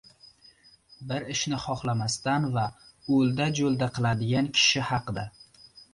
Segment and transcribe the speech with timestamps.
[1.11, 2.63] bir ishni xohlamasdan va
[3.19, 5.27] o‘lda-jo‘lda qiladigan kishi haqida.